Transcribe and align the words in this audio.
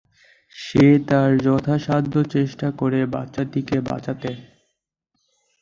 সে 0.55 0.85
তার 1.09 1.31
যথাসাধ্য 1.39 2.13
চেষ্টা 2.33 2.67
করে 2.71 2.99
বাচ্চাটিকে 3.05 3.77
বাঁচাতে। 3.81 4.31